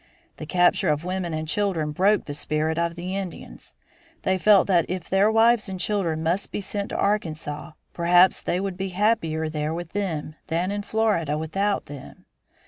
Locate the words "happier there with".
8.89-9.91